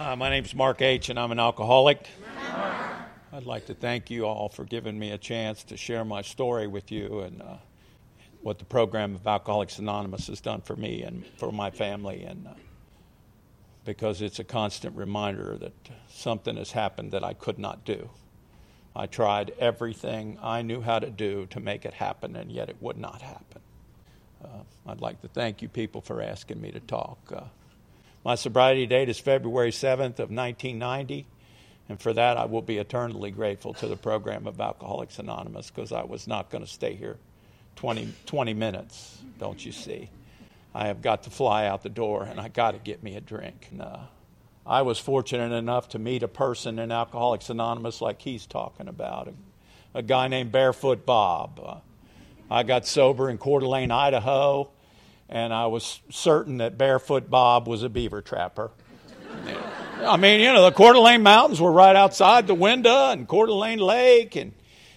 [0.00, 2.08] Uh, my name's Mark H., and I'm an alcoholic.
[3.34, 6.66] I'd like to thank you all for giving me a chance to share my story
[6.66, 7.56] with you and uh,
[8.40, 12.46] what the program of Alcoholics Anonymous has done for me and for my family, and
[12.46, 12.52] uh,
[13.84, 15.74] because it's a constant reminder that
[16.08, 18.08] something has happened that I could not do.
[18.96, 22.76] I tried everything I knew how to do to make it happen, and yet it
[22.80, 23.60] would not happen.
[24.42, 27.18] Uh, I'd like to thank you people for asking me to talk.
[28.24, 31.26] My sobriety date is February 7th of 1990,
[31.88, 35.90] and for that I will be eternally grateful to the program of Alcoholics Anonymous because
[35.90, 37.16] I was not going to stay here
[37.76, 40.10] 20, 20 minutes, don't you see?
[40.74, 43.22] I have got to fly out the door and I got to get me a
[43.22, 43.68] drink.
[43.80, 44.00] Uh,
[44.66, 49.28] I was fortunate enough to meet a person in Alcoholics Anonymous like he's talking about,
[49.28, 51.58] a, a guy named Barefoot Bob.
[51.58, 51.76] Uh,
[52.50, 54.70] I got sober in Coeur d'Alene, Idaho
[55.30, 58.72] and I was certain that Barefoot Bob was a beaver trapper.
[60.04, 63.46] I mean, you know, the Coeur d'Alene Mountains were right outside the window, and Coeur
[63.46, 64.52] d'Alene Lake, and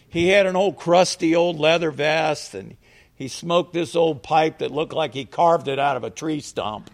[0.10, 2.78] he had an old crusty old leather vest, and
[3.16, 6.40] he smoked this old pipe that looked like he carved it out of a tree
[6.40, 6.90] stump.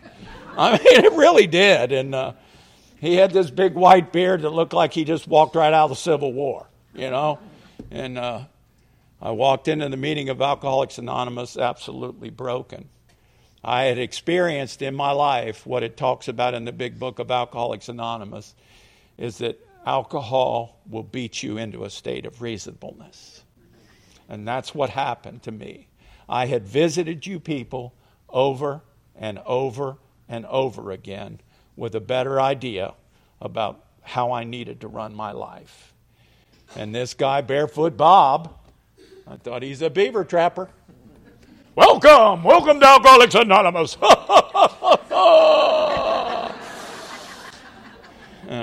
[0.57, 2.33] I mean, it really did, and uh,
[2.99, 5.89] he had this big white beard that looked like he just walked right out of
[5.91, 7.39] the Civil War, you know,
[7.89, 8.41] and uh,
[9.21, 12.89] I walked into the meeting of Alcoholics Anonymous absolutely broken.
[13.63, 17.29] I had experienced in my life what it talks about in the big book of
[17.29, 18.55] Alcoholics Anonymous
[19.17, 23.43] is that alcohol will beat you into a state of reasonableness.
[24.29, 25.87] And that's what happened to me.
[26.29, 27.93] I had visited you people
[28.29, 28.81] over
[29.15, 29.97] and over
[30.29, 31.39] and over again
[31.75, 32.93] with a better idea
[33.41, 35.93] about how I needed to run my life.
[36.75, 38.55] And this guy, Barefoot Bob,
[39.27, 40.69] I thought he's a beaver trapper.
[41.79, 43.93] Welcome, welcome to Alcoholics Anonymous.
[44.01, 44.03] and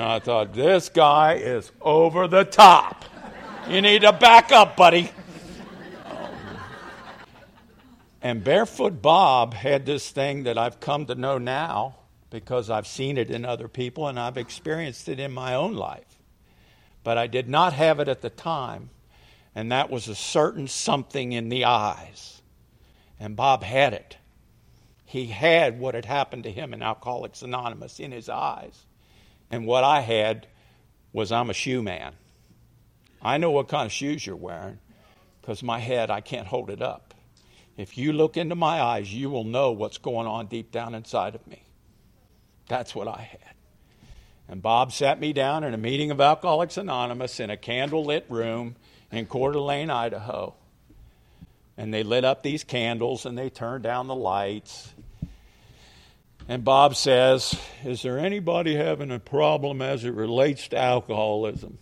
[0.03, 3.07] I thought, this guy is over the top.
[3.71, 5.11] You need to back up, buddy.
[8.21, 11.97] And Barefoot Bob had this thing that I've come to know now
[12.29, 16.21] because I've seen it in other people and I've experienced it in my own life.
[17.03, 18.91] But I did not have it at the time,
[19.55, 22.36] and that was a certain something in the eyes
[23.19, 24.17] and Bob had it.
[25.05, 28.87] He had what had happened to him in Alcoholics Anonymous in his eyes.
[29.51, 30.49] And what I had
[31.13, 32.15] was I'm a shoe man.
[33.23, 34.79] I know what kind of shoes you're wearing
[35.41, 37.15] because my head, I can't hold it up.
[37.77, 41.35] If you look into my eyes, you will know what's going on deep down inside
[41.35, 41.63] of me.
[42.69, 43.55] That's what I had.
[44.49, 48.77] And Bob sat me down in a meeting of Alcoholics Anonymous in a candlelit room
[49.11, 50.55] in Coeur d'Alene, Idaho
[51.77, 54.93] and they lit up these candles and they turned down the lights.
[56.49, 61.79] And Bob says, Is there anybody having a problem as it relates to alcoholism?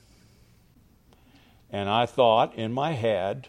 [1.70, 3.48] And I thought in my head,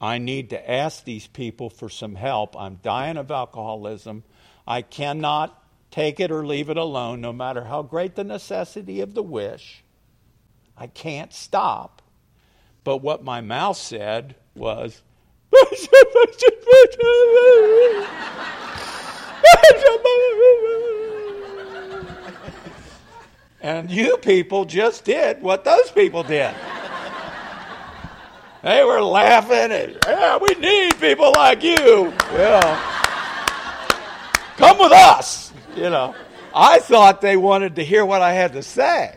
[0.00, 2.56] I need to ask these people for some help.
[2.56, 4.22] I'm dying of alcoholism.
[4.66, 9.14] I cannot take it or leave it alone, no matter how great the necessity of
[9.14, 9.82] the wish.
[10.76, 12.02] I can't stop.
[12.84, 15.02] But what my mouth said was,
[23.60, 26.54] and you people just did what those people did.
[28.62, 32.12] They were laughing and, yeah, we need people like you.
[32.32, 32.94] Yeah.
[34.56, 35.52] Come with us.
[35.76, 36.14] You know.
[36.54, 39.16] I thought they wanted to hear what I had to say.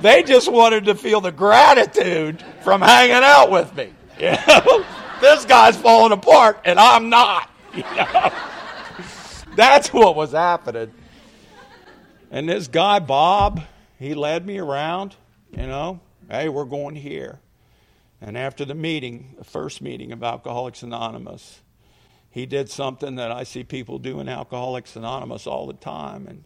[0.00, 3.92] They just wanted to feel the gratitude from hanging out with me.
[4.18, 4.84] You know?
[5.22, 7.48] This guy's falling apart and I'm not.
[9.56, 10.92] That's what was happening.
[12.30, 13.62] And this guy, Bob,
[13.98, 15.16] he led me around,
[15.50, 16.00] you know,
[16.30, 17.40] hey, we're going here.
[18.20, 21.60] And after the meeting, the first meeting of Alcoholics Anonymous,
[22.30, 26.26] he did something that I see people do in Alcoholics Anonymous all the time.
[26.26, 26.44] And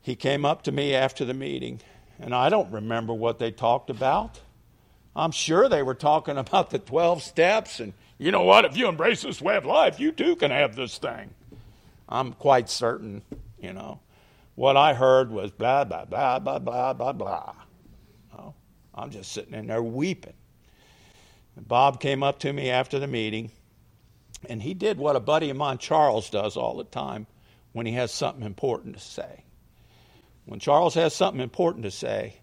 [0.00, 1.80] he came up to me after the meeting,
[2.20, 4.40] and I don't remember what they talked about.
[5.16, 8.64] I'm sure they were talking about the 12 steps and you know what?
[8.64, 11.30] If you embrace this way of life, you too can have this thing.
[12.08, 13.22] I'm quite certain,
[13.58, 14.00] you know.
[14.54, 17.54] What I heard was blah, blah, blah, blah, blah, blah, blah.
[18.38, 18.54] Oh,
[18.94, 20.34] I'm just sitting in there weeping.
[21.56, 23.50] And Bob came up to me after the meeting,
[24.48, 27.26] and he did what a buddy of mine, Charles, does all the time
[27.72, 29.44] when he has something important to say.
[30.44, 32.36] When Charles has something important to say,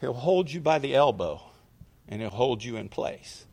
[0.00, 1.42] he'll hold you by the elbow
[2.08, 3.46] and it'll hold you in place.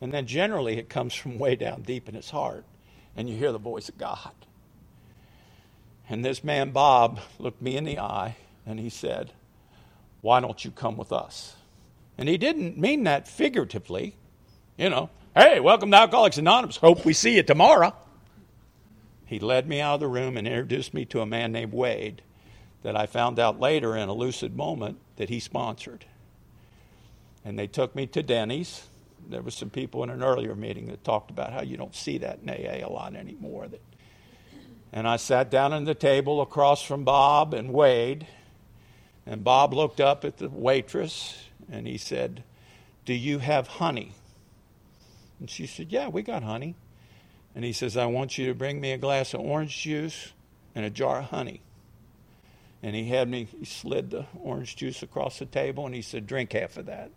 [0.00, 2.64] And then generally it comes from way down deep in his heart,
[3.16, 4.32] and you hear the voice of God.
[6.08, 9.32] And this man, Bob, looked me in the eye and he said,
[10.20, 11.56] Why don't you come with us?
[12.18, 14.14] And he didn't mean that figuratively.
[14.76, 16.76] You know, hey, welcome to Alcoholics Anonymous.
[16.76, 17.94] Hope we see you tomorrow.
[19.24, 22.22] He led me out of the room and introduced me to a man named Wade
[22.82, 26.04] that I found out later in a lucid moment that he sponsored.
[27.46, 28.88] And they took me to Denny's.
[29.28, 32.18] There was some people in an earlier meeting that talked about how you don't see
[32.18, 33.68] that in AA a lot anymore.
[33.68, 33.80] That,
[34.92, 38.26] and I sat down at the table across from Bob and Wade.
[39.24, 41.40] And Bob looked up at the waitress
[41.70, 42.42] and he said,
[43.04, 44.14] Do you have honey?
[45.38, 46.74] And she said, Yeah, we got honey.
[47.54, 50.32] And he says, I want you to bring me a glass of orange juice
[50.74, 51.60] and a jar of honey.
[52.82, 56.26] And he had me, he slid the orange juice across the table and he said,
[56.26, 57.12] Drink half of that.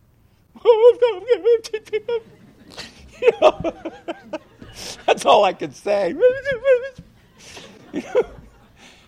[5.05, 6.13] that's all I could say.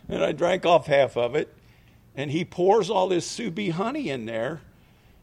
[0.09, 1.53] and I drank off half of it.
[2.15, 4.61] And he pours all this Sue Bee honey in there.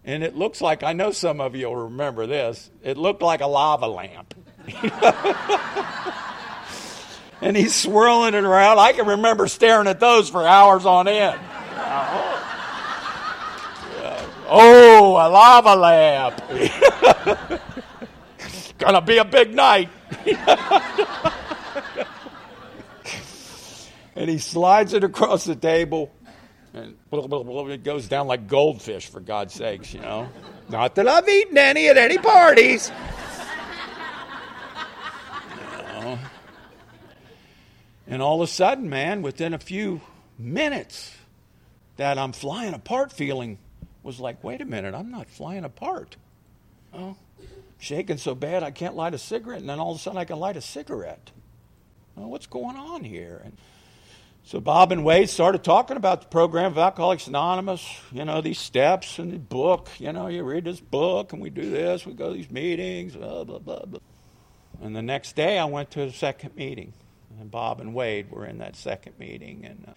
[0.04, 3.42] And it looks like, I know some of you will remember this, it looked like
[3.42, 4.34] a lava lamp.
[7.42, 8.78] and he's swirling it around.
[8.78, 11.38] I can remember staring at those for hours on end.
[14.48, 16.42] Oh, a lava lamp.
[18.78, 19.90] Gonna be a big night.
[24.16, 26.12] and he slides it across the table,
[26.72, 30.28] and it goes down like goldfish, for God's sakes, you know.
[30.68, 32.92] Not that I've eaten any at any parties.
[38.06, 40.00] And all of a sudden, man, within a few
[40.38, 41.14] minutes,
[41.96, 43.58] that I'm flying apart feeling
[44.02, 46.16] was like, wait a minute, I'm not flying apart.
[46.94, 47.16] Oh,
[47.78, 50.24] shaking so bad I can't light a cigarette, and then all of a sudden I
[50.24, 51.30] can light a cigarette.
[52.16, 53.40] Oh, what's going on here?
[53.44, 53.56] And
[54.44, 58.58] so Bob and Wade started talking about the program of Alcoholics Anonymous, you know, these
[58.58, 59.88] steps and the book.
[59.98, 63.14] You know, you read this book and we do this, we go to these meetings,
[63.14, 64.00] blah, blah, blah, blah.
[64.80, 66.92] And the next day I went to a second meeting.
[67.38, 69.64] And Bob and Wade were in that second meeting.
[69.64, 69.92] And uh,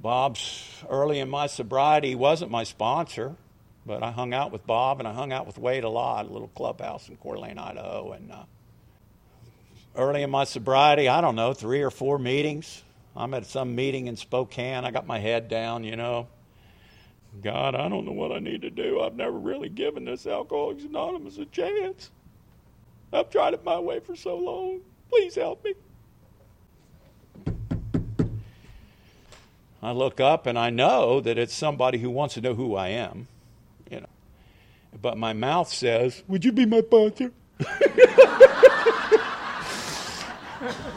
[0.00, 3.36] Bob's early in my sobriety wasn't my sponsor,
[3.84, 6.32] but I hung out with Bob and I hung out with Wade a lot, a
[6.32, 8.12] little clubhouse in Coeur d'Alene, Idaho.
[8.12, 8.44] And uh,
[9.94, 12.82] early in my sobriety, I don't know, three or four meetings.
[13.14, 14.84] I'm at some meeting in Spokane.
[14.84, 16.28] I got my head down, you know.
[17.42, 19.00] God, I don't know what I need to do.
[19.00, 22.10] I've never really given this Alcoholics Anonymous a chance.
[23.12, 24.80] I've tried it my way for so long.
[25.10, 25.74] Please help me.
[29.82, 32.88] I look up and I know that it's somebody who wants to know who I
[32.88, 33.28] am,
[33.90, 34.08] you know.
[35.00, 37.32] But my mouth says, "Would you be my sponsor?"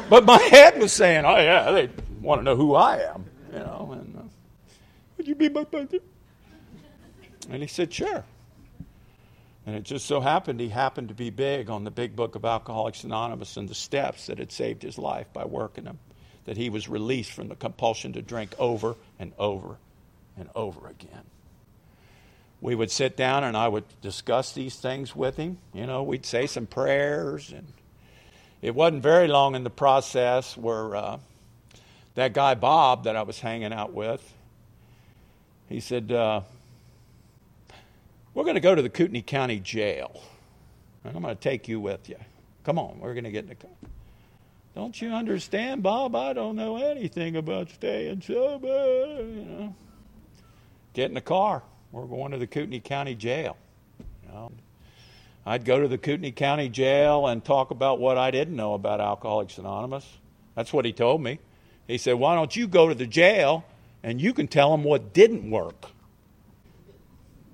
[0.10, 1.90] but my head was saying, "Oh yeah, they
[2.22, 3.90] want to know who I am," you know.
[3.94, 4.22] And uh,
[5.18, 6.00] would you be my sponsor?
[7.50, 8.26] And he said, "Sure."
[9.66, 12.44] And it just so happened he happened to be big on the big book of
[12.44, 16.00] Alcoholics Anonymous and the steps that had saved his life by working them
[16.46, 19.78] that he was released from the compulsion to drink over and over
[20.38, 21.24] and over again.
[22.62, 25.58] We would sit down and I would discuss these things with him.
[25.74, 27.68] You know, we'd say some prayers, and
[28.62, 31.20] it wasn't very long in the process where uh,
[32.16, 34.34] that guy Bob that I was hanging out with,
[35.68, 36.42] he said, uh,
[38.34, 40.22] "We're going to go to the Kootenai County Jail,
[41.04, 42.18] and I'm going to take you with you.
[42.64, 43.72] Come on, we're going to get in the car."
[44.76, 46.16] Don't you understand, Bob?
[46.16, 48.68] I don't know anything about staying sober.
[48.68, 49.76] You know,
[50.94, 51.62] get in the car.
[51.92, 53.56] We're going to the Kootenai County Jail.
[54.00, 54.52] You know,
[55.46, 59.00] I'd go to the Kootenai County Jail and talk about what I didn't know about
[59.00, 60.08] Alcoholics Anonymous.
[60.56, 61.40] That's what he told me.
[61.88, 63.64] He said, "Why don't you go to the jail
[64.02, 65.92] and you can tell them what didn't work?"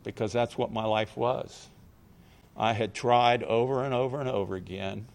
[0.04, 1.68] Because that's what my life was.
[2.56, 5.08] I had tried over and over and over again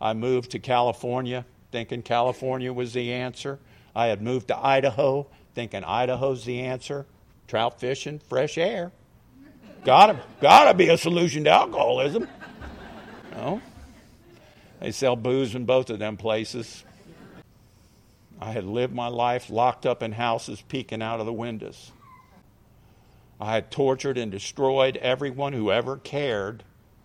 [0.00, 3.58] I moved to California thinking California was the answer.
[3.94, 7.06] I had moved to Idaho thinking Idaho's the answer.
[7.48, 8.92] Trout fishing, fresh air.
[9.84, 12.28] Gotta, gotta be a solution to alcoholism.
[13.32, 13.60] No.
[14.80, 16.84] They sell booze in both of them places.
[18.40, 21.92] I had lived my life locked up in houses peeking out of the windows.
[23.40, 26.62] I had tortured and destroyed everyone who ever cared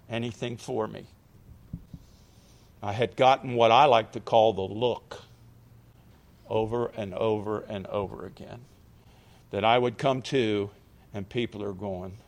[0.09, 1.07] anything for me.
[2.85, 5.23] I had gotten what I like to call the look
[6.47, 8.59] over and over and over again.
[9.49, 10.69] That I would come to,
[11.11, 12.19] and people are going,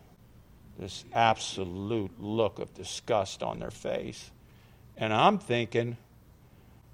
[0.80, 4.32] this absolute look of disgust on their face.
[4.98, 5.96] And I'm thinking,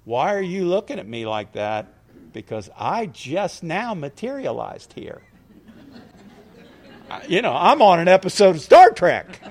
[0.04, 1.86] why are you looking at me like that?
[2.34, 5.22] Because I just now materialized here.
[7.28, 9.40] you know, I'm on an episode of Star Trek.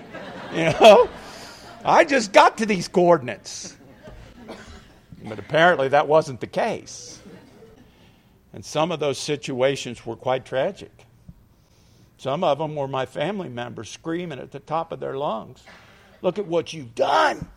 [0.54, 1.10] You know,
[1.84, 3.76] I just got to these coordinates.
[5.24, 7.20] But apparently that wasn't the case.
[8.54, 11.06] And some of those situations were quite tragic.
[12.18, 15.64] Some of them were my family members screaming at the top of their lungs,
[16.22, 17.50] Look at what you've done.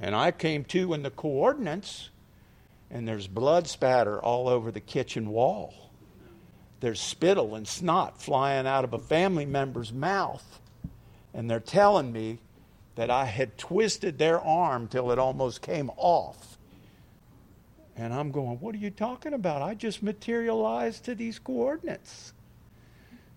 [0.00, 2.08] And I came to in the coordinates,
[2.90, 5.74] and there's blood spatter all over the kitchen wall.
[6.80, 10.60] There's spittle and snot flying out of a family member's mouth.
[11.34, 12.38] And they're telling me
[12.94, 16.55] that I had twisted their arm till it almost came off.
[17.96, 19.62] And I'm going, What are you talking about?
[19.62, 22.32] I just materialized to these coordinates.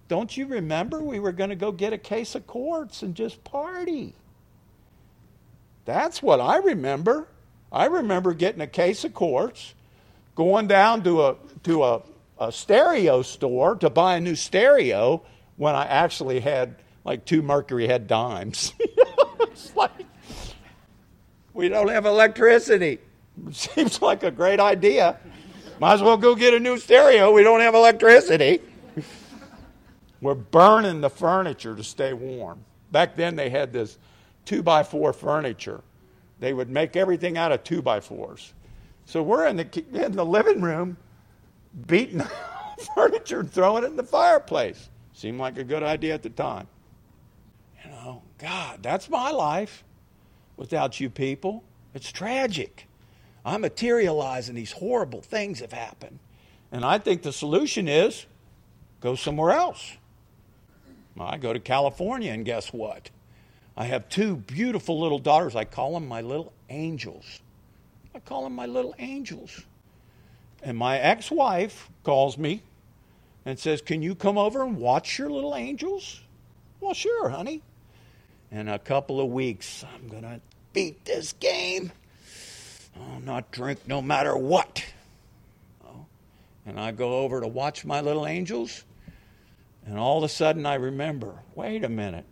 [0.08, 3.44] Don't you remember we were going to go get a case of Coors and just
[3.44, 4.16] party?
[5.86, 7.28] That's what I remember.
[7.72, 9.74] I remember getting a case of Coors,
[10.36, 12.02] going down to a to a,
[12.40, 15.22] a stereo store to buy a new stereo
[15.58, 16.76] when I actually had
[17.06, 18.74] like two Mercury head dimes.
[18.80, 19.92] it's like
[21.54, 23.00] we don't have electricity.
[23.52, 25.18] Seems like a great idea.
[25.80, 27.32] Might as well go get a new stereo.
[27.32, 28.60] We don't have electricity.
[30.22, 32.66] We're burning the furniture to stay warm.
[32.92, 33.98] Back then, they had this
[34.46, 35.82] two by four furniture.
[36.40, 38.54] They would make everything out of two by fours.
[39.06, 40.98] So we're in the, in the living room
[41.88, 42.22] beating
[42.96, 44.90] furniture and throwing it in the fireplace.
[45.14, 46.68] Seemed like a good idea at the time.
[47.84, 49.84] You know, God, that's my life
[50.58, 51.64] without you people.
[51.94, 52.89] It's tragic.
[53.46, 56.20] I'm materializing these horrible things have happened.
[56.72, 58.26] And I think the solution is
[59.02, 59.94] go somewhere else.
[61.20, 63.10] I go to California, and guess what?
[63.76, 65.56] I have two beautiful little daughters.
[65.56, 67.42] I call them my little angels.
[68.16, 69.66] I call them my little angels.
[70.64, 72.64] And my ex wife calls me
[73.46, 76.22] and says, Can you come over and watch your little angels?
[76.80, 77.62] Well, sure, honey.
[78.52, 80.42] In a couple of weeks, I'm going to
[80.74, 81.92] beat this game.
[83.00, 84.84] I'll not drink no matter what.
[85.86, 86.06] Oh.
[86.66, 88.84] And I go over to watch my little angels,
[89.86, 92.26] and all of a sudden I remember wait a minute,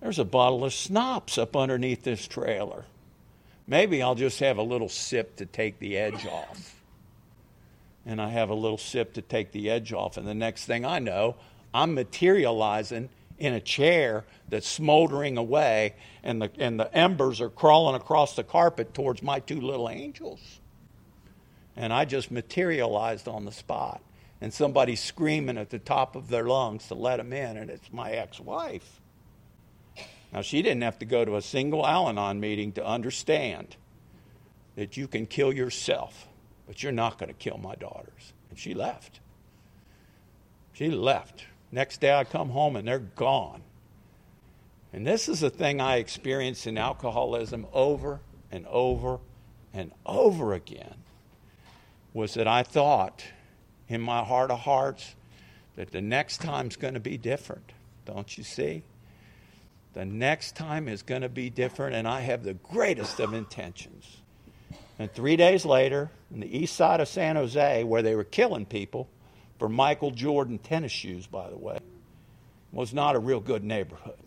[0.00, 2.84] there's a bottle of schnapps up underneath this trailer.
[3.66, 6.80] Maybe I'll just have a little sip to take the edge off.
[8.04, 10.84] And I have a little sip to take the edge off, and the next thing
[10.84, 11.36] I know,
[11.72, 13.08] I'm materializing
[13.42, 18.44] in a chair that's smoldering away, and the, and the embers are crawling across the
[18.44, 20.60] carpet towards my two little angels.
[21.76, 24.00] And I just materialized on the spot.
[24.40, 27.92] And somebody's screaming at the top of their lungs to let them in, and it's
[27.92, 29.00] my ex wife.
[30.32, 33.74] Now, she didn't have to go to a single Al Anon meeting to understand
[34.76, 36.28] that you can kill yourself,
[36.68, 38.32] but you're not going to kill my daughters.
[38.50, 39.18] And she left.
[40.74, 41.44] She left.
[41.72, 43.62] Next day I come home and they're gone.
[44.92, 48.20] And this is a thing I experienced in alcoholism over
[48.52, 49.18] and over
[49.72, 50.94] and over again
[52.12, 53.24] was that I thought
[53.88, 55.14] in my heart of hearts
[55.76, 57.72] that the next time's going to be different.
[58.04, 58.82] Don't you see?
[59.94, 64.18] The next time is going to be different, and I have the greatest of intentions.
[64.98, 68.66] And three days later, in the east side of San Jose, where they were killing
[68.66, 69.08] people,
[69.62, 71.78] for Michael Jordan tennis shoes, by the way,
[72.72, 74.18] was not a real good neighborhood.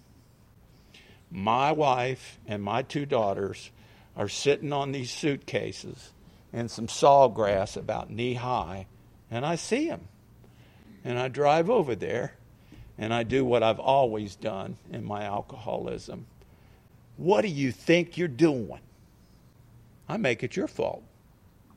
[1.30, 3.70] My wife and my two daughters
[4.15, 6.13] are sitting on these suitcases
[6.54, 8.88] in some sawgrass about knee high,
[9.30, 10.08] and I see them.
[11.04, 12.36] And I drive over there,
[12.98, 16.27] and I do what I've always done in my alcoholism.
[17.18, 18.80] What do you think you're doing?
[20.08, 21.04] I make it your fault.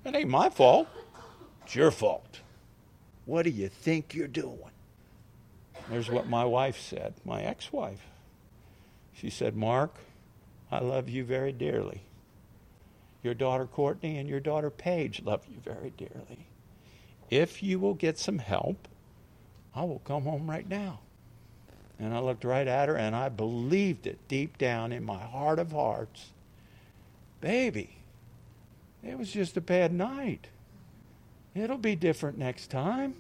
[0.05, 0.87] It ain't my fault.
[1.65, 2.38] It's your fault.
[3.28, 4.73] What do you think you're doing?
[5.90, 8.00] There's what my wife said, my ex wife.
[9.12, 9.97] She said, Mark,
[10.70, 12.00] I love you very dearly.
[13.23, 16.47] Your daughter Courtney and your daughter Paige love you very dearly.
[17.28, 18.88] If you will get some help,
[19.75, 21.00] I will come home right now.
[21.99, 25.58] And I looked right at her and I believed it deep down in my heart
[25.58, 26.28] of hearts.
[27.42, 27.99] Baby,
[29.04, 30.49] it was just a bad night.
[31.55, 33.14] It'll be different next time.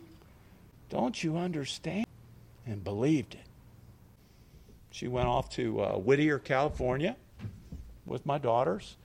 [0.90, 2.06] Don't you understand?
[2.66, 3.40] And believed it.
[4.90, 7.16] She went off to uh, Whittier, California
[8.06, 8.96] with my daughters.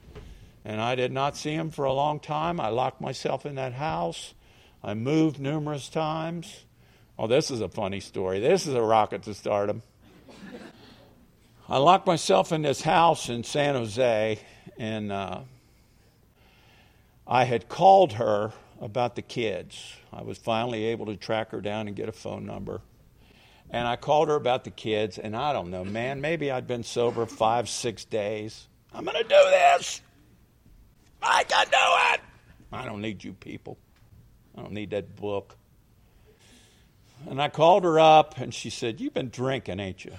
[0.65, 2.59] And I did not see them for a long time.
[2.59, 4.33] I locked myself in that house.
[4.83, 6.63] I moved numerous times.
[7.17, 8.39] Oh, this is a funny story.
[8.39, 9.81] This is a rocket to stardom.
[11.69, 14.39] I locked myself in this house in San Jose,
[14.77, 15.39] and uh,
[17.25, 18.51] I had called her
[18.81, 19.95] about the kids.
[20.11, 22.81] I was finally able to track her down and get a phone number.
[23.69, 26.83] And I called her about the kids, and I don't know, man, maybe I'd been
[26.83, 28.67] sober five, six days.
[28.93, 30.01] I'm going to do this.
[31.21, 32.21] I can do it.
[32.71, 33.77] I don't need you people.
[34.55, 35.55] I don't need that book.
[37.27, 40.13] And I called her up, and she said, You've been drinking, ain't you?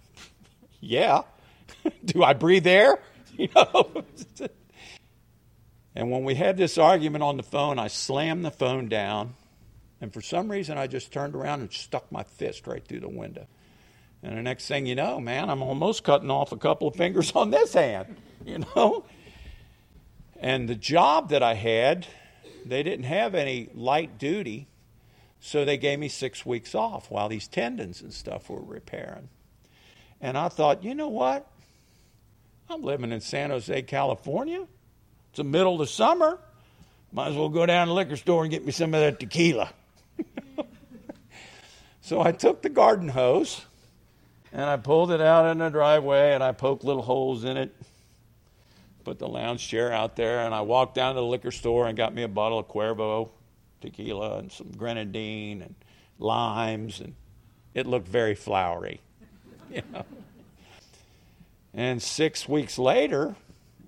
[0.80, 1.22] yeah.
[2.04, 3.00] do I breathe air?
[3.36, 4.04] You know?
[5.94, 9.34] And when we had this argument on the phone, I slammed the phone down
[10.00, 13.08] and for some reason, I just turned around and stuck my fist right through the
[13.08, 13.46] window.
[14.22, 17.32] And the next thing you know, man, I'm almost cutting off a couple of fingers
[17.34, 19.04] on this hand, you know?
[20.38, 22.06] And the job that I had,
[22.64, 24.68] they didn't have any light duty,
[25.38, 29.28] so they gave me six weeks off while these tendons and stuff were repairing.
[30.20, 31.46] And I thought, you know what?
[32.70, 34.66] I'm living in San Jose, California.
[35.30, 36.38] It's the middle of the summer.
[37.12, 39.20] Might as well go down to the liquor store and get me some of that
[39.20, 39.72] tequila.
[42.00, 43.64] so I took the garden hose
[44.52, 47.74] and I pulled it out in the driveway and I poked little holes in it.
[49.04, 51.96] Put the lounge chair out there and I walked down to the liquor store and
[51.96, 53.30] got me a bottle of Cuervo
[53.80, 55.74] tequila and some grenadine and
[56.18, 57.14] limes and
[57.72, 59.00] it looked very flowery.
[59.70, 60.04] You know.
[61.72, 63.36] And six weeks later,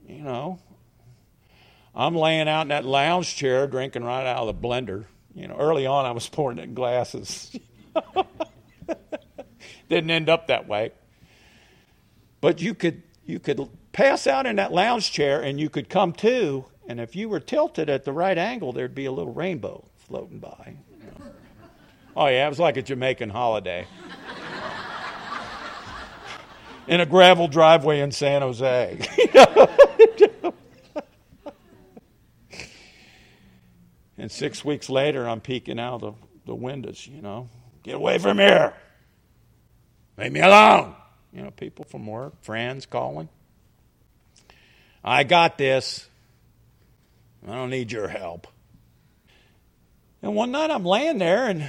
[0.09, 0.61] you know,
[1.95, 5.57] I'm laying out in that lounge chair drinking right out of the blender you know,
[5.59, 7.57] early on I was pouring it in glasses.
[9.89, 10.93] Didn't end up that way.
[12.41, 16.13] But you could you could pass out in that lounge chair and you could come
[16.15, 19.85] to, and if you were tilted at the right angle, there'd be a little rainbow
[19.97, 20.77] floating by.
[22.15, 23.87] Oh yeah, it was like a Jamaican holiday.
[26.87, 29.09] in a gravel driveway in San Jose.
[34.19, 36.12] And six weeks later, I'm peeking out the,
[36.46, 37.48] the windows, you know.
[37.83, 38.75] Get away from here.
[40.18, 40.94] Leave me alone.
[41.33, 43.29] You know, people from work, friends calling.
[45.03, 46.09] I got this.
[47.46, 48.46] I don't need your help.
[50.22, 51.68] And one night I'm laying there and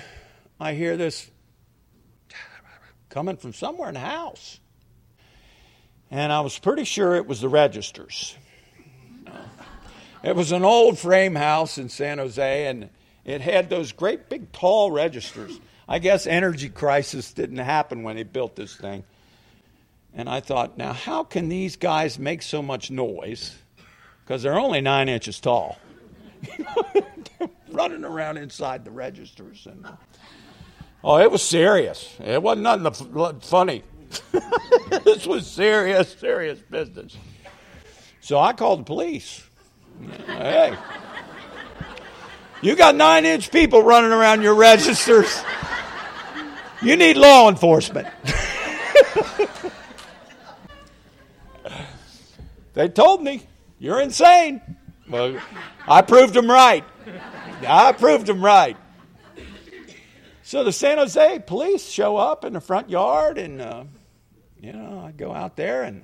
[0.60, 1.30] I hear this
[3.10, 4.60] coming from somewhere in the house.
[6.12, 8.36] And I was pretty sure it was the registers.
[10.24, 12.90] It was an old frame house in San Jose, and
[13.26, 15.60] it had those great big tall registers.
[15.88, 19.04] I guess energy crisis didn't happen when they built this thing.
[20.14, 23.56] And I thought, now how can these guys make so much noise?
[24.24, 25.78] Because they're only nine inches tall.
[27.70, 29.68] running around inside the registers.
[29.70, 29.86] And,
[31.04, 32.16] oh, it was serious.
[32.24, 33.84] It wasn't nothing funny.
[35.04, 37.18] this was serious, serious business.
[38.22, 39.44] So I called the police.
[40.26, 40.76] Hey.
[42.62, 45.44] You got nine inch people running around your registers.
[46.82, 48.08] You need law enforcement.
[52.74, 53.44] they told me,
[53.80, 54.62] you're insane.
[55.10, 55.38] Well,
[55.88, 56.86] I proved them right.
[57.68, 58.78] I proved them right.
[60.44, 63.84] So the San Jose police show up in the front yard, and, uh,
[64.60, 66.04] you know, I go out there and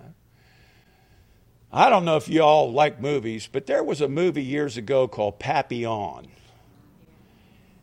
[1.72, 5.08] I don't know if you all like movies, but there was a movie years ago
[5.08, 6.28] called Papillon.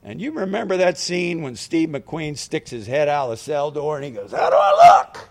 [0.03, 3.71] And you remember that scene when Steve McQueen sticks his head out of the cell
[3.71, 5.29] door and he goes, How do I look?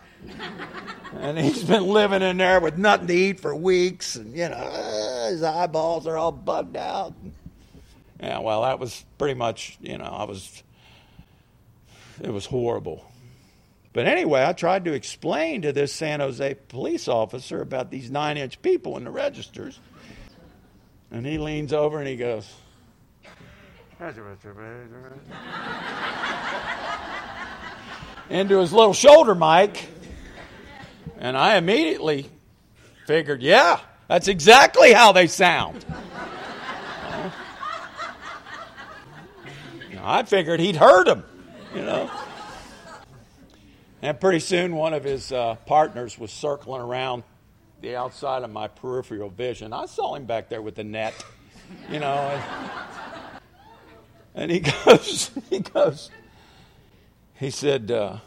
[1.19, 4.55] and he's been living in there with nothing to eat for weeks, and you know,
[4.55, 7.13] uh, his eyeballs are all bugged out.
[8.19, 10.63] Yeah, well, that was pretty much, you know, I was,
[12.21, 13.05] it was horrible.
[13.95, 18.36] But anyway, I tried to explain to this San Jose police officer about these nine
[18.36, 19.79] inch people in the registers.
[21.12, 22.53] And he leans over and he goes,
[28.29, 29.88] into his little shoulder mic.
[31.17, 32.29] And I immediately
[33.08, 33.79] figured, yeah,
[34.10, 35.86] that's exactly how they sound.
[40.03, 41.23] I figured he'd heard them,
[41.73, 42.12] you know.
[44.05, 47.23] And pretty soon, one of his uh, partners was circling around
[47.81, 49.73] the outside of my peripheral vision.
[49.73, 51.15] I saw him back there with the net,
[51.89, 52.13] you know.
[52.13, 52.71] And,
[54.35, 56.11] and he goes, he goes,
[57.33, 58.17] he said, uh,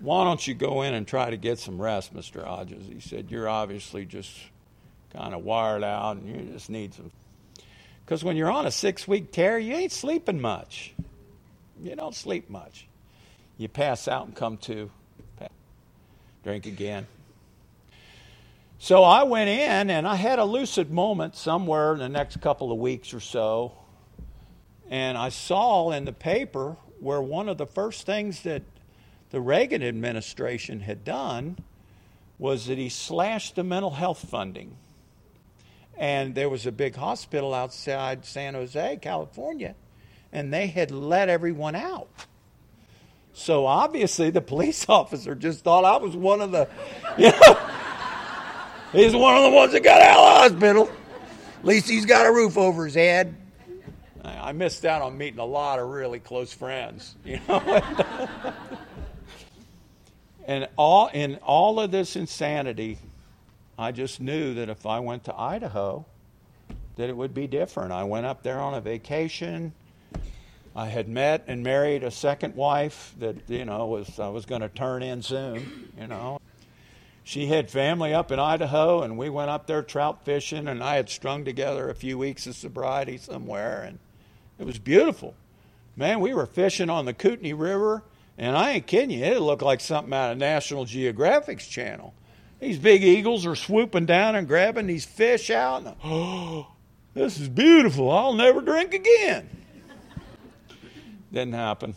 [0.00, 2.44] Why don't you go in and try to get some rest, Mr.
[2.44, 2.84] Hodges?
[2.88, 4.36] He said, You're obviously just
[5.12, 7.12] kind of wired out and you just need some.
[8.04, 10.92] Because when you're on a six week tear, you ain't sleeping much.
[11.80, 12.88] You don't sleep much.
[13.58, 14.90] You pass out and come to
[16.44, 17.06] drink again.
[18.78, 22.70] So I went in and I had a lucid moment somewhere in the next couple
[22.70, 23.72] of weeks or so.
[24.90, 28.62] And I saw in the paper where one of the first things that
[29.30, 31.56] the Reagan administration had done
[32.38, 34.76] was that he slashed the mental health funding.
[35.96, 39.74] And there was a big hospital outside San Jose, California,
[40.30, 42.08] and they had let everyone out.
[43.34, 46.68] So obviously, the police officer just thought I was one of the,
[47.18, 47.58] you know,
[48.92, 50.90] he's one of the ones that got out of the hospital.
[51.58, 53.36] At least he's got a roof over his head.
[54.24, 57.82] I missed out on meeting a lot of really close friends, you know.
[60.46, 62.98] and all in all of this insanity,
[63.78, 66.06] I just knew that if I went to Idaho,
[66.96, 67.92] that it would be different.
[67.92, 69.72] I went up there on a vacation.
[70.76, 74.62] I had met and married a second wife that you know was I was going
[74.62, 75.92] to turn in soon.
[75.98, 76.40] You know,
[77.22, 80.66] she had family up in Idaho, and we went up there trout fishing.
[80.66, 83.98] And I had strung together a few weeks of sobriety somewhere, and
[84.58, 85.34] it was beautiful.
[85.96, 88.02] Man, we were fishing on the Kootenai River,
[88.36, 92.14] and I ain't kidding you, it looked like something out of National Geographic's channel.
[92.58, 95.84] These big eagles are swooping down and grabbing these fish out.
[95.84, 96.66] And, oh,
[97.14, 98.10] this is beautiful.
[98.10, 99.63] I'll never drink again.
[101.34, 101.96] Didn't happen.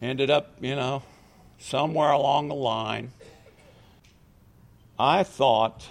[0.00, 1.02] Ended up, you know,
[1.58, 3.12] somewhere along the line.
[4.98, 5.86] I thought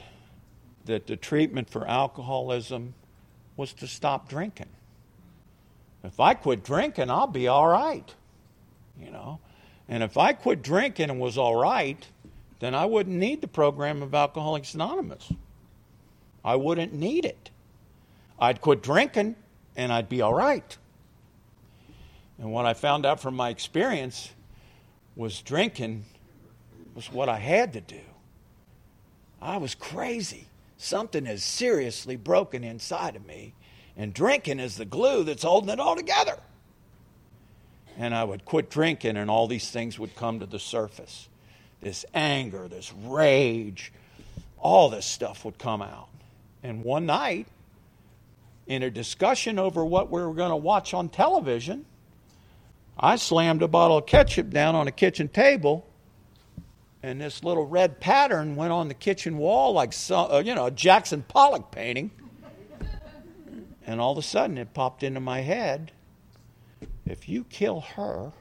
[0.86, 2.96] that the treatment for alcoholism
[3.56, 4.70] was to stop drinking.
[6.04, 8.12] If I quit drinking, I'll be all right.
[9.00, 9.40] You know?
[9.88, 12.08] And if I quit drinking and was all right,
[12.60, 15.32] then I wouldn't need the program of Alcoholics Anonymous.
[16.44, 17.52] I wouldn't need it.
[18.40, 19.36] I'd quit drinking
[19.76, 20.76] and I'd be all right.
[22.40, 24.32] And what I found out from my experience
[25.16, 26.06] was drinking
[26.96, 28.00] was what I had to do.
[29.42, 30.48] I was crazy.
[30.78, 33.54] Something is seriously broken inside of me,
[33.98, 36.38] and drinking is the glue that's holding it all together.
[37.98, 41.28] And I would quit drinking, and all these things would come to the surface
[41.82, 43.94] this anger, this rage,
[44.58, 46.10] all this stuff would come out.
[46.62, 47.48] And one night,
[48.68, 51.86] in a discussion over what we were going to watch on television,
[53.00, 55.88] I slammed a bottle of ketchup down on a kitchen table,
[57.02, 60.66] and this little red pattern went on the kitchen wall like some, uh, you know
[60.66, 62.12] a Jackson Pollock painting.
[63.88, 65.94] And all of a sudden, it popped into my head:
[67.06, 68.34] if you kill her,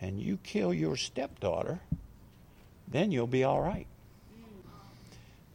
[0.00, 1.80] and you kill your stepdaughter,
[2.88, 3.86] then you'll be all right.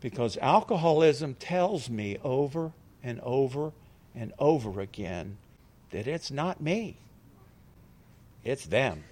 [0.02, 3.72] Because alcoholism tells me over and over
[4.16, 5.38] and over again
[5.90, 6.98] that it's not me.
[8.48, 9.04] It's them.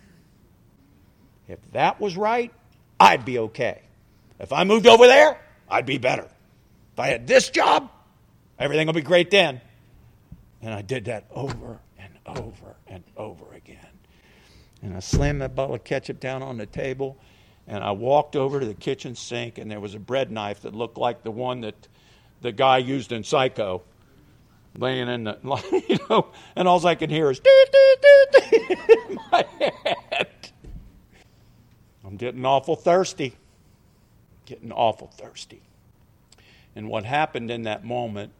[1.49, 2.53] If that was right,
[2.97, 3.81] I'd be okay.
[4.39, 5.37] If I moved over there,
[5.69, 6.29] I'd be better.
[6.93, 7.91] If I had this job,
[8.57, 9.59] everything will be great then.
[10.61, 13.77] And I did that over and over and over again.
[14.81, 17.17] And I slammed that bottle of ketchup down on the table,
[17.67, 20.73] and I walked over to the kitchen sink, and there was a bread knife that
[20.73, 21.89] looked like the one that
[22.41, 23.81] the guy used in Psycho
[24.77, 25.37] laying in the,
[25.89, 28.75] you know, and all I can hear is doo, doo, doo,
[29.09, 30.27] in my head.
[32.03, 33.35] I'm getting awful thirsty.
[34.45, 35.61] Getting awful thirsty.
[36.75, 38.31] And what happened in that moment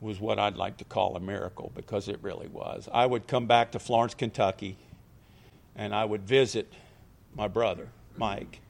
[0.00, 2.88] was what I'd like to call a miracle because it really was.
[2.92, 4.76] I would come back to Florence, Kentucky,
[5.74, 6.72] and I would visit
[7.34, 8.60] my brother, Mike.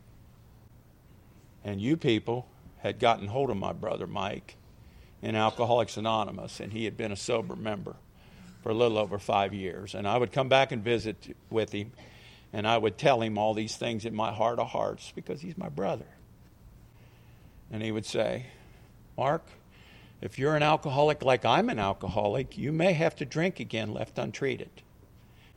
[1.65, 2.47] And you people
[2.79, 4.57] had gotten hold of my brother, Mike
[5.25, 7.97] in Alcoholics Anonymous, and he had been a sober member
[8.63, 9.95] for a little over five years.
[9.95, 11.93] And I would come back and visit with him,
[12.53, 15.57] and I would tell him all these things in my heart of hearts because he's
[15.57, 16.05] my brother.
[17.73, 18.47] And he would say,
[19.17, 19.47] Mark,
[20.21, 24.19] if you're an alcoholic like I'm an alcoholic, you may have to drink again left
[24.19, 24.83] untreated.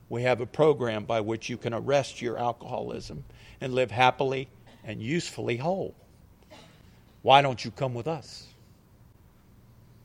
[0.07, 3.25] We have a program by which you can arrest your alcoholism
[3.59, 4.47] and live happily
[4.85, 5.93] and usefully whole.
[7.21, 8.47] Why don't you come with us?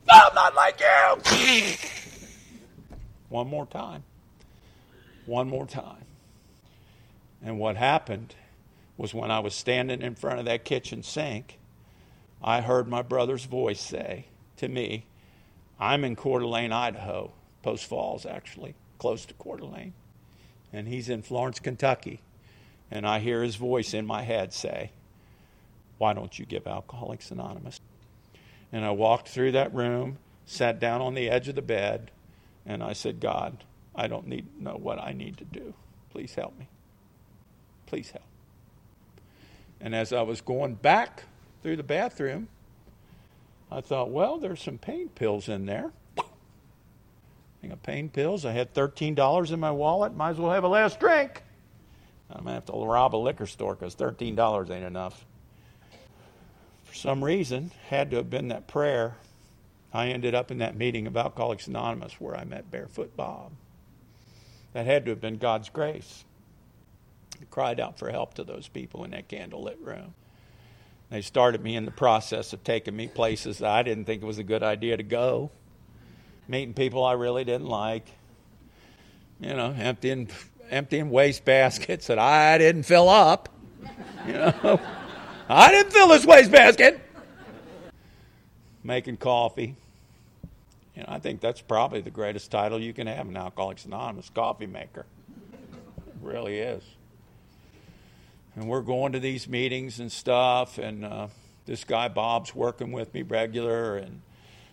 [0.09, 1.73] I'm not like you.
[3.29, 4.03] One more time.
[5.25, 6.05] One more time.
[7.43, 8.35] And what happened
[8.97, 11.59] was when I was standing in front of that kitchen sink,
[12.43, 14.25] I heard my brother's voice say
[14.57, 15.05] to me,
[15.79, 17.31] I'm in Coeur d'Alene, Idaho,
[17.63, 19.93] Post Falls, actually, close to Coeur d'Alene.
[20.71, 22.21] And he's in Florence, Kentucky.
[22.91, 24.91] And I hear his voice in my head say,
[25.97, 27.79] Why don't you give Alcoholics Anonymous?
[28.73, 32.11] And I walked through that room, sat down on the edge of the bed,
[32.65, 33.63] and I said, God,
[33.95, 35.73] I don't need know what I need to do.
[36.09, 36.67] Please help me.
[37.85, 38.25] Please help.
[39.79, 41.23] And as I was going back
[41.61, 42.47] through the bathroom,
[43.71, 45.91] I thought, well, there's some pain pills in there.
[47.61, 48.45] thing of pain pills.
[48.45, 50.15] I had $13 in my wallet.
[50.15, 51.43] Might as well have a last drink.
[52.29, 55.25] I'm going to have to rob a liquor store because $13 ain't enough.
[56.93, 59.15] For some reason, had to have been that prayer.
[59.91, 63.53] I ended up in that meeting of Alcoholics Anonymous where I met Barefoot Bob.
[64.73, 66.23] That had to have been God's grace.
[67.41, 70.13] I cried out for help to those people in that candlelit room.
[71.09, 74.27] They started me in the process of taking me places that I didn't think it
[74.27, 75.49] was a good idea to go,
[76.47, 78.05] meeting people I really didn't like,
[79.39, 80.29] you know, emptying,
[80.69, 83.49] emptying waste baskets that I didn't fill up.
[84.27, 84.79] You know,
[85.49, 86.99] I didn't fill this wastebasket.
[88.83, 89.75] Making coffee.
[90.95, 94.29] You know, I think that's probably the greatest title you can have in Alcoholics Anonymous,
[94.29, 95.05] coffee maker.
[96.07, 96.83] It really is
[98.55, 100.77] and we're going to these meetings and stuff.
[100.77, 101.27] And uh,
[101.65, 104.21] this guy Bob's working with me regular, and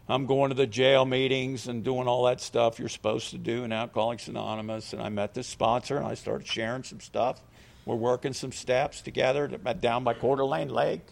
[0.09, 3.65] I'm going to the jail meetings and doing all that stuff you're supposed to do
[3.65, 4.93] in Alcoholics Anonymous.
[4.93, 7.41] And I met this sponsor, and I started sharing some stuff.
[7.85, 11.07] We're working some steps together down by Coeur d'Alene Lake.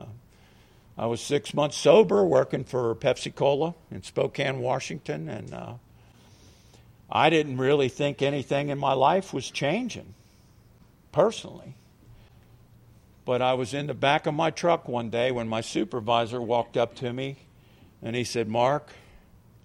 [0.00, 0.04] Uh,
[0.96, 5.74] I was six months sober, working for Pepsi Cola in Spokane, Washington, and uh,
[7.10, 10.14] I didn't really think anything in my life was changing
[11.10, 11.74] personally.
[13.24, 16.76] But I was in the back of my truck one day when my supervisor walked
[16.76, 17.36] up to me
[18.02, 18.90] and he said, Mark,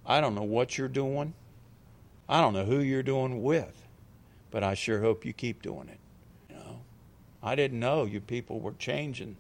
[0.06, 1.34] I don't know what you're doing.
[2.28, 3.86] I don't know who you're doing with,
[4.52, 6.00] but I sure hope you keep doing it.
[7.44, 9.36] I didn't know you people were changing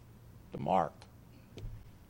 [0.51, 0.93] the mark.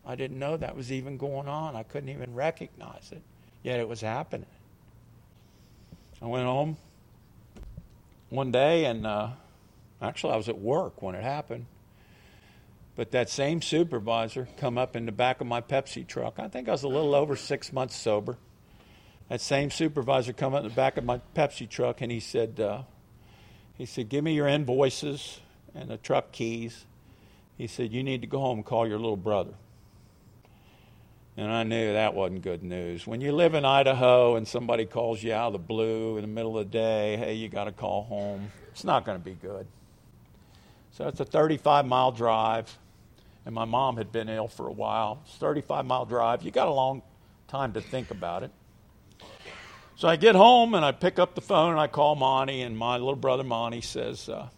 [0.06, 1.76] I didn't know that was even going on.
[1.76, 3.22] I couldn't even recognize it,
[3.62, 4.48] yet it was happening.
[6.22, 6.78] I went home
[8.30, 9.30] one day and uh,
[10.04, 11.66] Actually, I was at work when it happened.
[12.96, 16.36] But that same supervisor come up in the back of my Pepsi truck.
[16.38, 18.38] I think I was a little over six months sober.
[19.30, 22.60] That same supervisor come up in the back of my Pepsi truck and he said,
[22.60, 22.84] uh,
[23.78, 25.40] he said, give me your invoices
[25.76, 26.86] and the truck keys.
[27.58, 29.54] He said, you need to go home and call your little brother.
[31.36, 33.08] And I knew that wasn't good news.
[33.08, 36.28] When you live in Idaho and somebody calls you out of the blue in the
[36.28, 39.34] middle of the day, hey, you got to call home, it's not going to be
[39.34, 39.66] good.
[40.92, 42.78] So it's a 35 mile drive.
[43.46, 45.22] And my mom had been ill for a while.
[45.26, 46.44] It's 35 mile drive.
[46.44, 47.02] You got a long
[47.48, 48.52] time to think about it.
[49.96, 52.78] So I get home and I pick up the phone and I call Monty, and
[52.78, 54.50] my little brother Monty says, uh,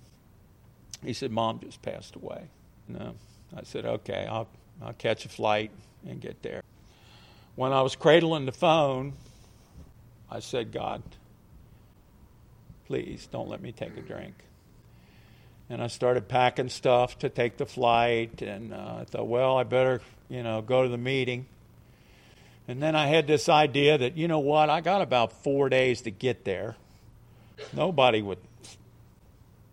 [1.06, 2.44] he said, Mom just passed away.
[2.88, 3.16] No.
[3.56, 4.48] I said, okay, I'll,
[4.82, 5.72] I'll catch a flight
[6.08, 6.62] and get there.
[7.56, 9.14] When I was cradling the phone,
[10.30, 11.02] I said, God,
[12.88, 14.34] please don't let me take a drink
[15.70, 18.42] and I started packing stuff to take the flight.
[18.42, 21.48] And uh, I thought, well, I better, you know, go to the meeting.
[22.68, 26.02] And then I had this idea that, you know what, I got about four days
[26.02, 26.76] to get there.
[27.74, 28.40] Nobody would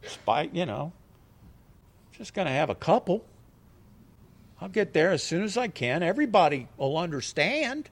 [0.06, 0.92] spite, you know.
[2.22, 3.24] Just going to have a couple.
[4.60, 6.04] I'll get there as soon as I can.
[6.04, 7.90] Everybody will understand.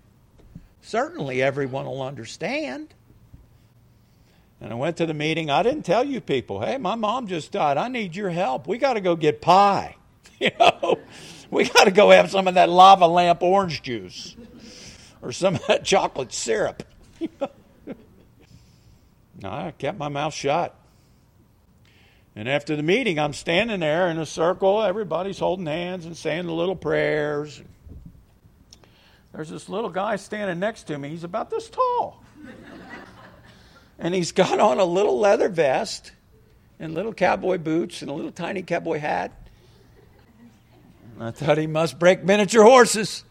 [0.82, 2.94] Certainly, everyone will understand.
[4.60, 5.50] And I went to the meeting.
[5.50, 7.76] I didn't tell you people, hey, my mom just died.
[7.76, 8.68] I need your help.
[8.68, 9.96] We got to go get pie.
[10.38, 11.00] You know,
[11.50, 14.36] we got to go have some of that lava lamp orange juice
[15.20, 16.84] or some of that chocolate syrup.
[17.40, 17.48] no,
[19.50, 20.79] I kept my mouth shut.
[22.40, 24.82] And after the meeting, I'm standing there in a circle.
[24.82, 27.60] Everybody's holding hands and saying the little prayers.
[29.34, 31.10] There's this little guy standing next to me.
[31.10, 32.24] He's about this tall
[33.98, 36.12] and he's got on a little leather vest
[36.78, 39.32] and little cowboy boots and a little tiny cowboy hat.
[41.20, 43.22] I thought he must break miniature horses.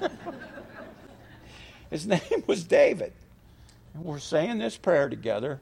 [1.90, 3.12] His name was David.
[3.92, 5.60] And we're saying this prayer together,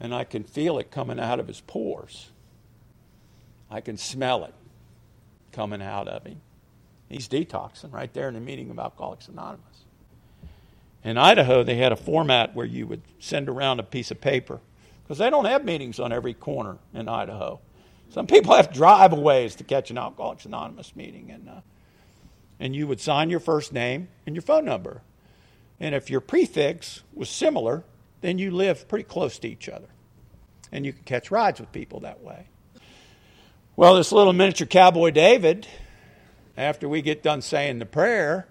[0.00, 2.30] and I can feel it coming out of his pores.
[3.70, 4.54] I can smell it
[5.52, 6.40] coming out of him.
[7.08, 9.64] He's detoxing right there in the meeting of Alcoholics Anonymous.
[11.04, 14.60] In Idaho, they had a format where you would send around a piece of paper
[15.02, 17.60] because they don't have meetings on every corner in Idaho.
[18.10, 21.60] Some people have to drive a ways to catch an Alcoholics Anonymous meeting, and uh,
[22.58, 25.02] and you would sign your first name and your phone number,
[25.78, 27.84] and if your prefix was similar,
[28.20, 29.88] then you live pretty close to each other,
[30.72, 32.46] and you can catch rides with people that way.
[33.76, 35.66] Well, this little miniature cowboy David,
[36.56, 38.46] after we get done saying the prayer,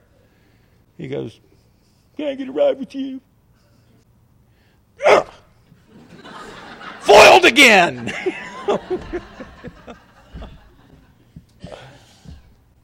[0.98, 1.40] he goes,
[2.18, 3.22] can I get a ride with you?
[7.00, 8.14] Foiled again!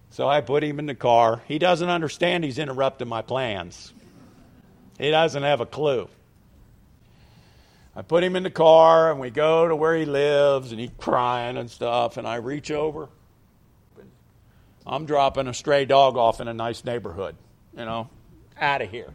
[0.09, 1.41] so I put him in the car.
[1.47, 3.93] He doesn't understand he's interrupting my plans.
[4.97, 6.07] He doesn't have a clue.
[7.95, 10.91] I put him in the car and we go to where he lives and he's
[10.97, 12.17] crying and stuff.
[12.17, 13.08] And I reach over.
[14.86, 17.36] I'm dropping a stray dog off in a nice neighborhood,
[17.75, 18.10] you know,
[18.60, 19.13] out of here.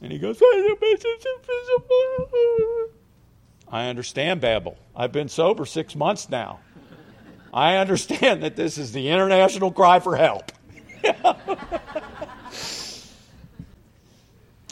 [0.00, 0.40] And he goes,
[3.68, 4.78] I understand, Babel.
[4.94, 6.60] I've been sober six months now.
[7.52, 10.52] I understand that this is the international cry for help.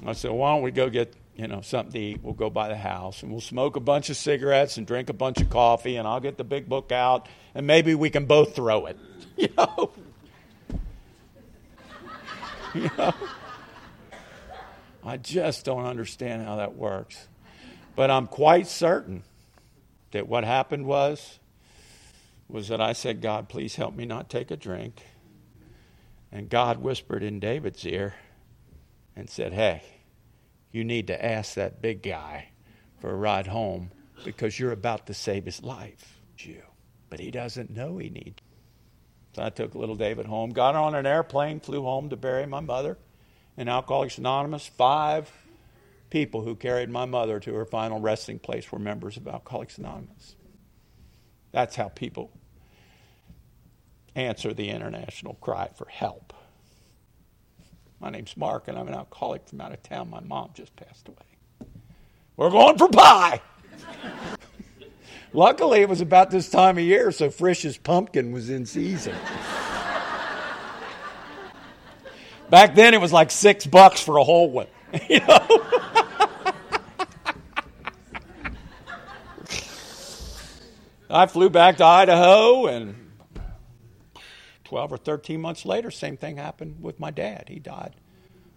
[0.06, 2.20] I said, why don't we go get you know something to eat?
[2.22, 5.12] We'll go by the house and we'll smoke a bunch of cigarettes and drink a
[5.12, 8.54] bunch of coffee, and I'll get the big book out, and maybe we can both
[8.54, 8.98] throw it.
[9.36, 9.90] You know.
[12.74, 13.12] you know.
[15.02, 17.26] I just don't understand how that works.
[17.96, 19.24] But I'm quite certain
[20.12, 21.40] that what happened was
[22.48, 25.02] was that I said, God, please help me not take a drink.
[26.30, 28.14] And God whispered in David's ear
[29.16, 29.82] and said, Hey,
[30.74, 32.48] you need to ask that big guy
[32.98, 33.92] for a ride home
[34.24, 36.18] because you're about to save his life.
[36.36, 36.62] You.
[37.08, 38.42] But he doesn't know he needs.
[39.34, 42.58] So I took little David home, got on an airplane, flew home to bury my
[42.58, 42.98] mother
[43.56, 44.66] in Alcoholics Anonymous.
[44.66, 45.30] Five
[46.10, 50.34] people who carried my mother to her final resting place were members of Alcoholics Anonymous.
[51.52, 52.32] That's how people
[54.16, 56.32] answer the international cry for help.
[58.04, 60.10] My name's Mark, and I'm an alcoholic from out of town.
[60.10, 61.16] My mom just passed away.
[62.36, 63.40] We're going for pie.
[65.32, 69.14] Luckily, it was about this time of year, so Frisch's pumpkin was in season.
[72.50, 74.66] Back then, it was like six bucks for a whole one.
[75.08, 75.62] You know?
[81.08, 83.03] I flew back to Idaho and
[84.74, 87.44] 12 or 13 months later, same thing happened with my dad.
[87.46, 87.94] He died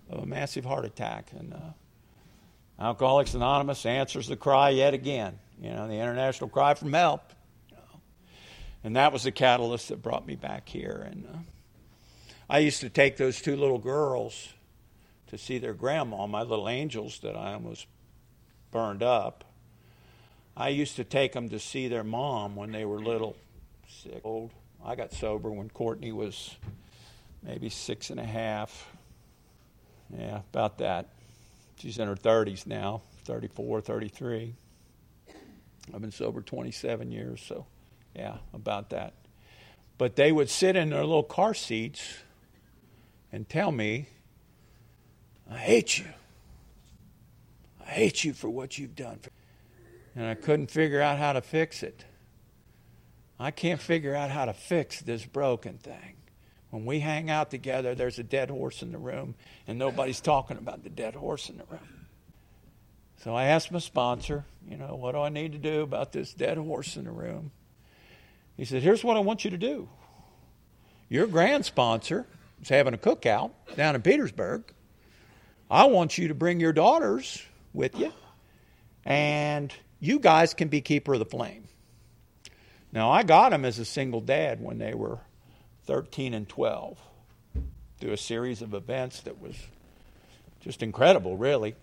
[0.10, 1.30] of a massive heart attack.
[1.38, 1.60] And uh,
[2.80, 7.34] Alcoholics Anonymous answers the cry yet again, you know, the international cry for help.
[7.69, 7.99] You know.
[8.84, 11.08] And that was the catalyst that brought me back here.
[11.08, 11.38] And uh,
[12.49, 14.53] I used to take those two little girls
[15.27, 17.86] to see their grandma, my little angels that I almost
[18.71, 19.43] burned up.
[20.56, 23.38] I used to take them to see their mom when they were little,
[23.88, 24.49] sick, old.
[24.88, 26.56] I got sober when Courtney was
[27.43, 28.89] maybe six and a half.
[30.17, 31.10] Yeah, about that.
[31.78, 34.56] She's in her 30s now, 34, 33.
[35.93, 37.65] I've been sober 27 years, so
[38.15, 39.13] yeah, about that.
[39.97, 42.19] But they would sit in their little car seats
[43.34, 44.08] and tell me,
[45.52, 46.06] I hate you.
[47.86, 49.19] I hate you for what you've done.
[50.15, 52.06] And I couldn't figure out how to fix it.
[53.39, 56.15] I can't figure out how to fix this broken thing.
[56.69, 59.36] When we hang out together, there's a dead horse in the room,
[59.67, 62.08] and nobody's talking about the dead horse in the room.
[63.23, 66.34] So I asked my sponsor, you know, what do I need to do about this
[66.34, 67.52] dead horse in the room?
[68.58, 69.88] He said, here's what I want you to do.
[71.10, 72.26] Your grand sponsor
[72.62, 74.63] is having a cookout down in Petersburg.
[75.69, 78.12] I want you to bring your daughters with you,
[79.06, 81.66] and you guys can be keeper of the flame.
[82.91, 85.19] Now, I got them as a single dad when they were
[85.86, 86.97] 13 and 12
[88.00, 89.56] through a series of events that was
[90.62, 91.76] just incredible, really.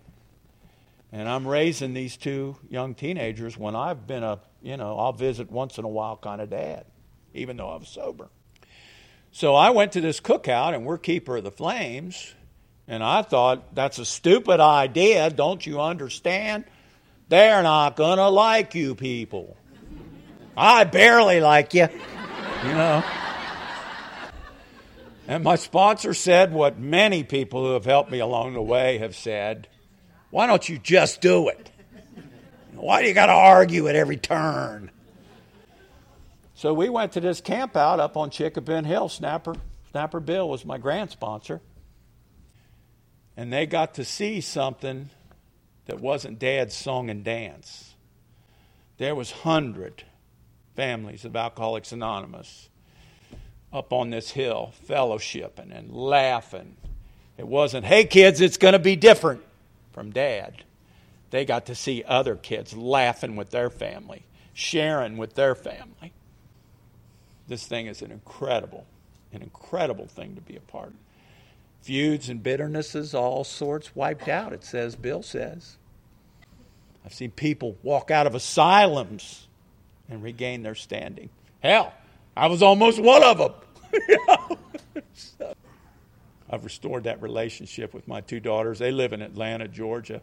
[1.12, 5.50] And I'm raising these two young teenagers when I've been a, you know, I'll visit
[5.50, 6.86] once in a while kind of dad,
[7.34, 8.28] even though I was sober.
[9.30, 12.34] So I went to this cookout, and we're keeper of the flames.
[12.86, 15.30] And I thought, that's a stupid idea.
[15.30, 16.64] Don't you understand?
[17.28, 19.56] They're not going to like you people.
[20.56, 21.88] I barely like you,
[22.64, 23.02] you know.
[25.26, 29.16] And my sponsor said what many people who have helped me along the way have
[29.16, 29.68] said
[30.34, 31.70] why don't you just do it?
[32.74, 34.90] Why do you got to argue at every turn?
[36.56, 39.08] So we went to this camp out up on Chickapin Hill.
[39.08, 39.54] Snapper,
[39.92, 41.60] Snapper Bill was my grand sponsor.
[43.36, 45.08] And they got to see something
[45.86, 47.94] that wasn't dad's song and dance.
[48.98, 50.02] There was hundred
[50.74, 52.68] families of Alcoholics Anonymous
[53.72, 56.76] up on this hill, fellowshipping and laughing.
[57.36, 59.42] It wasn't, hey kids, it's going to be different
[59.92, 60.64] from dad.
[61.30, 66.12] They got to see other kids laughing with their family, sharing with their family.
[67.48, 68.86] This thing is an incredible,
[69.32, 70.94] an incredible thing to be a part of.
[71.82, 75.76] Feuds and bitternesses, all sorts wiped out, it says, Bill says.
[77.04, 79.48] I've seen people walk out of asylums
[80.08, 81.28] and regain their standing.
[81.62, 81.92] Hell,
[82.36, 83.52] I was almost one of them.
[86.50, 88.78] I've restored that relationship with my two daughters.
[88.78, 90.20] They live in Atlanta, Georgia.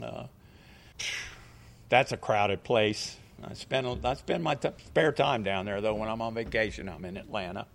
[0.00, 0.26] Uh,
[1.88, 3.16] that's a crowded place.
[3.42, 5.94] I spend I spend my t- spare time down there though.
[5.94, 7.66] When I'm on vacation, I'm in Atlanta.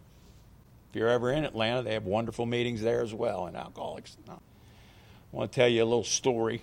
[0.90, 4.16] If you're ever in Atlanta, they have wonderful meetings there as well in Alcoholics.
[4.30, 4.36] I
[5.32, 6.62] want to tell you a little story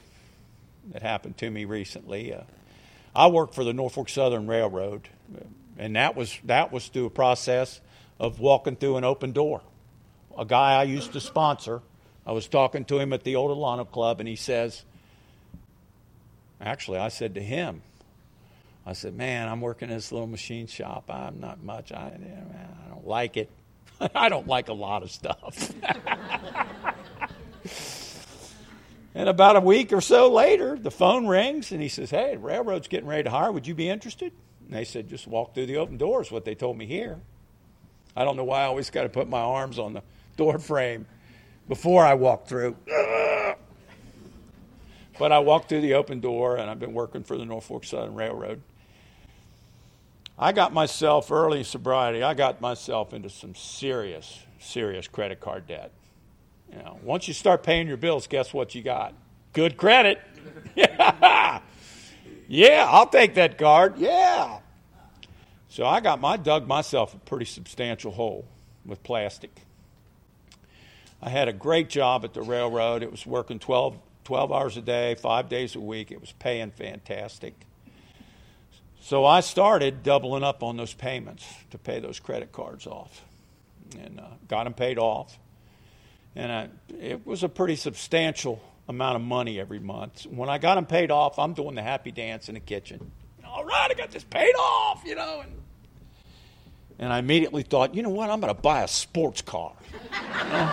[0.92, 2.32] that happened to me recently.
[2.32, 2.42] Uh,
[3.14, 5.08] I worked for the Norfolk Southern Railroad,
[5.78, 7.80] and that was that was through a process
[8.18, 9.62] of walking through an open door.
[10.38, 11.82] A guy I used to sponsor,
[12.26, 14.84] I was talking to him at the old Alano Club, and he says,
[16.60, 17.82] actually, I said to him,
[18.86, 21.04] I said, man, I'm working in this little machine shop.
[21.08, 21.92] I'm not much.
[21.92, 23.50] I, I don't like it.
[24.14, 25.72] I don't like a lot of stuff.
[29.14, 32.88] and about a week or so later, the phone rings and he says, Hey, railroad's
[32.88, 33.52] getting ready to hire.
[33.52, 34.32] Would you be interested?
[34.64, 37.20] And they said, Just walk through the open doors, what they told me here.
[38.16, 40.02] I don't know why I always got to put my arms on the
[40.36, 41.06] door frame
[41.68, 42.76] before I walk through.
[45.18, 48.14] But I walked through the open door, and I've been working for the Norfolk Southern
[48.14, 48.60] Railroad.
[50.38, 52.22] I got myself early sobriety.
[52.22, 55.92] I got myself into some serious, serious credit card debt.
[56.72, 59.14] You know, once you start paying your bills, guess what you got?
[59.52, 60.20] Good credit.
[60.74, 61.60] yeah,
[62.88, 63.98] I'll take that card.
[63.98, 64.58] Yeah.
[65.68, 68.46] So I got my dug myself a pretty substantial hole
[68.84, 69.50] with plastic.
[71.20, 73.02] I had a great job at the railroad.
[73.02, 76.10] It was working 12, 12 hours a day, five days a week.
[76.10, 77.54] It was paying fantastic.
[79.00, 83.22] So I started doubling up on those payments to pay those credit cards off
[83.98, 85.38] and uh, got them paid off.
[86.34, 86.68] And I,
[87.00, 90.24] it was a pretty substantial amount of money every month.
[90.24, 93.12] When I got them paid off, I'm doing the happy dance in the kitchen.
[93.44, 95.40] All right, I got this paid off, you know.
[95.40, 95.52] And,
[96.98, 98.30] and I immediately thought, you know what?
[98.30, 99.74] I'm going to buy a sports car.
[100.02, 100.72] You know?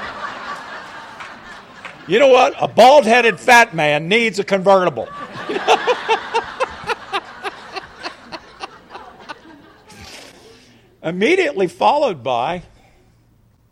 [2.08, 2.56] you know what?
[2.60, 5.10] A bald headed fat man needs a convertible.
[11.04, 12.64] Immediately followed by,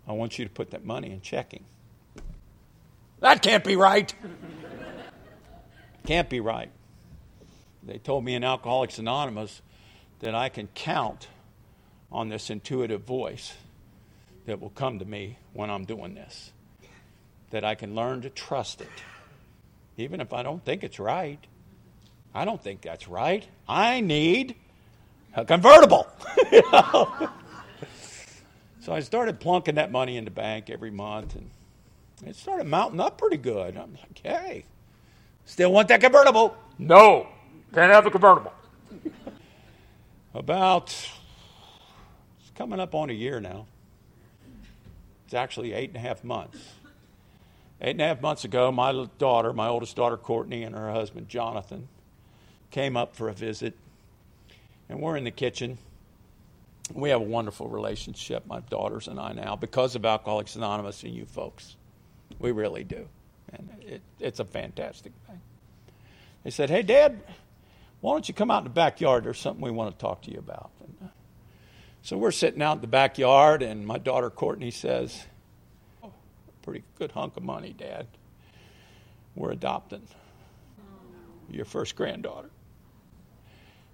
[0.08, 1.66] I want you to put that money in checking.
[3.20, 4.14] That can't be right.
[6.06, 6.70] can't be right.
[7.84, 9.62] They told me in Alcoholics Anonymous
[10.20, 11.28] that I can count
[12.12, 13.54] on this intuitive voice
[14.46, 16.52] that will come to me when I'm doing this.
[17.52, 18.90] That I can learn to trust it.
[19.98, 21.40] Even if I don't think it's right.
[22.34, 23.46] I don't think that's right.
[23.68, 24.56] I need
[25.34, 26.08] a convertible.
[26.52, 27.30] you know?
[28.82, 31.50] So I started plunking that money in the bank every month, and
[32.26, 33.78] it started mounting up pretty good.
[33.78, 34.66] I'm like, hey,
[35.46, 36.56] still want that convertible?
[36.80, 37.28] No,
[37.74, 38.54] can't have a convertible.
[40.34, 43.66] About, it's coming up on a year now.
[45.26, 46.58] It's actually eight and a half months.
[47.82, 51.30] Eight and a half months ago, my daughter, my oldest daughter, Courtney, and her husband,
[51.30, 51.88] Jonathan,
[52.72, 53.76] came up for a visit
[54.90, 55.78] and we're in the kitchen.
[56.94, 61.14] We have a wonderful relationship, my daughters and I now, because of Alcoholics Anonymous and
[61.14, 61.76] you folks.
[62.40, 63.08] We really do.
[63.54, 65.42] And it, it's a fantastic thing.
[66.44, 67.22] They said, Hey, Dad,
[68.02, 69.24] why don't you come out in the backyard?
[69.24, 70.72] There's something we want to talk to you about.
[70.82, 71.12] And, uh,
[72.02, 75.26] so we're sitting out in the backyard, and my daughter Courtney says,
[76.04, 76.12] oh,
[76.62, 78.08] Pretty good hunk of money, Dad.
[79.36, 80.08] We're adopting
[81.50, 82.50] your first granddaughter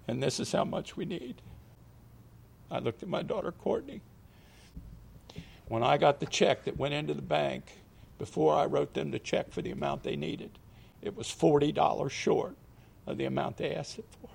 [0.06, 1.40] and this is how much we need.
[2.70, 4.00] I looked at my daughter Courtney.
[5.68, 7.64] When I got the check that went into the bank,
[8.24, 10.50] before I wrote them the check for the amount they needed,
[11.02, 12.56] it was $40 short
[13.06, 14.30] of the amount they asked it for.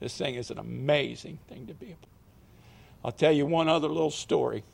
[0.00, 2.08] This thing is an amazing thing to be able.
[3.04, 4.64] I'll tell you one other little story.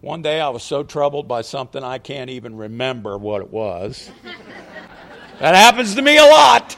[0.00, 4.08] One day I was so troubled by something I can't even remember what it was.
[5.40, 6.76] that happens to me a lot.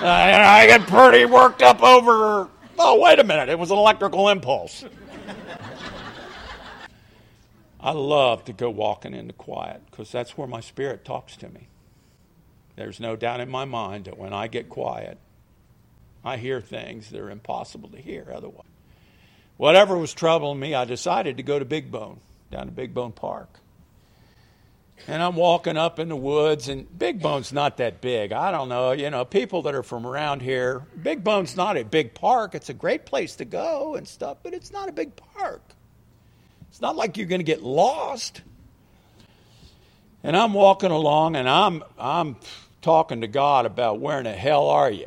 [0.00, 2.48] Uh, I get pretty worked up over.
[2.76, 3.50] Oh, wait a minute.
[3.50, 4.84] It was an electrical impulse.
[7.84, 11.50] I love to go walking in the quiet because that's where my spirit talks to
[11.50, 11.68] me.
[12.76, 15.18] There's no doubt in my mind that when I get quiet,
[16.24, 18.64] I hear things that are impossible to hear otherwise.
[19.58, 22.20] Whatever was troubling me, I decided to go to Big Bone,
[22.50, 23.60] down to Big Bone Park.
[25.06, 28.32] And I'm walking up in the woods, and Big Bone's not that big.
[28.32, 28.92] I don't know.
[28.92, 32.54] You know, people that are from around here, Big Bone's not a big park.
[32.54, 35.60] It's a great place to go and stuff, but it's not a big park.
[36.74, 38.42] It's not like you're going to get lost.
[40.24, 42.34] And I'm walking along, and I'm, I'm
[42.82, 45.06] talking to God about where in the hell are you?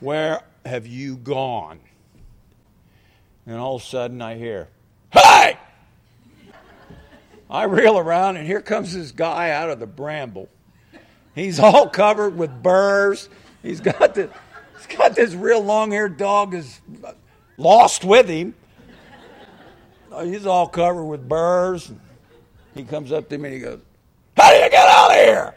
[0.00, 1.80] Where have you gone?
[3.44, 4.68] And all of a sudden I hear,
[5.12, 5.58] Hey!
[7.50, 10.48] I reel around, and here comes this guy out of the bramble.
[11.34, 13.28] He's all covered with burrs.
[13.62, 14.30] He's got the,
[14.78, 16.80] he's got this real long-haired dog is
[17.58, 18.54] lost with him.
[20.22, 21.92] He's all covered with burrs.
[22.74, 23.80] He comes up to me and he goes,
[24.36, 25.54] "How do you get out of here?"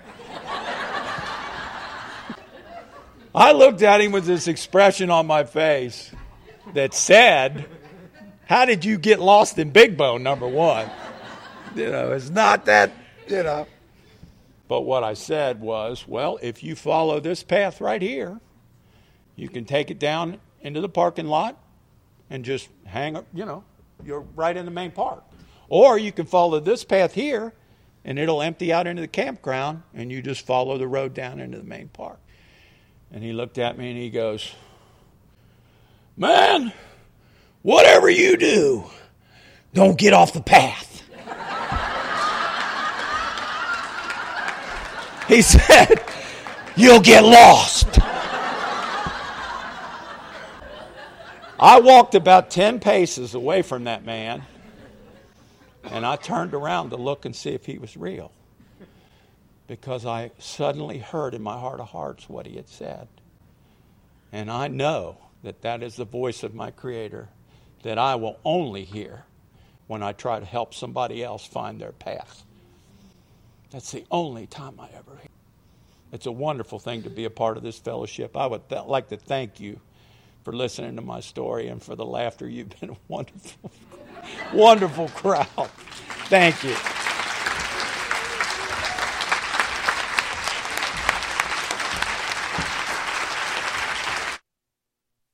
[3.38, 6.12] I looked at him with this expression on my face
[6.74, 7.66] that said,
[8.47, 10.89] How did you get lost in Big Bone, number one?
[11.76, 12.91] You know, it's not that,
[13.28, 13.68] you know.
[14.68, 18.39] But what I said was, Well, if you follow this path right here,
[19.36, 21.58] you can take it down into the parking lot
[22.32, 23.64] and just hang up, you know,
[24.04, 25.24] you're right in the main park.
[25.70, 27.54] Or you can follow this path here
[28.06, 31.58] and it'll empty out into the campground and you just follow the road down into
[31.58, 32.20] the main park.
[33.12, 34.54] And he looked at me and he goes,
[36.16, 36.74] Man,
[37.62, 38.86] whatever you do,
[39.74, 41.04] don't get off the path.
[45.28, 46.04] he said,
[46.76, 48.00] You'll get lost.
[51.60, 54.43] I walked about 10 paces away from that man
[55.84, 58.32] and I turned around to look and see if he was real
[59.66, 63.08] because I suddenly heard in my heart of hearts what he had said.
[64.32, 67.30] And I know that that is the voice of my Creator
[67.84, 69.24] that I will only hear
[69.88, 72.43] when I try to help somebody else find their path.
[73.72, 75.30] That's the only time I ever hear.
[76.12, 78.38] It's a wonderful thing to be a part of this fellowship.
[78.38, 79.80] I would th- like to thank you
[80.48, 82.48] for listening to my story and for the laughter.
[82.48, 83.70] You've been a wonderful,
[84.54, 85.45] wonderful crowd.
[86.30, 86.97] Thank you.